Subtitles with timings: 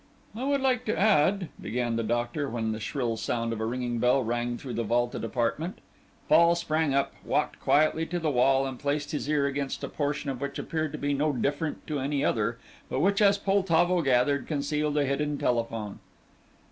[0.35, 3.99] "I would like to add," began the doctor, when the shrill sound of a ringing
[3.99, 5.77] bell rang through the vaulted apartment.
[6.27, 10.39] Fall sprang up, walked quietly to the wall, and placed his ear against a portion
[10.39, 12.57] which appeared to be no different to any other,
[12.89, 15.99] but which, as Poltavo gathered, concealed a hidden telephone.